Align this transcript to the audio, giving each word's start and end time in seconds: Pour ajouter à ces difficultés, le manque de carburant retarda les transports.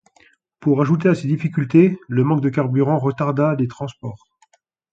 Pour 0.59 0.81
ajouter 0.81 1.09
à 1.09 1.13
ces 1.13 1.27
difficultés, 1.27 1.99
le 2.07 2.23
manque 2.23 2.41
de 2.41 2.49
carburant 2.49 2.97
retarda 2.97 3.53
les 3.53 3.67
transports. 3.67 4.31